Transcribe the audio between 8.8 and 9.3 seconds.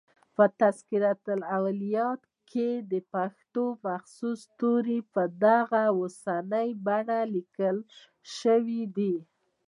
دي.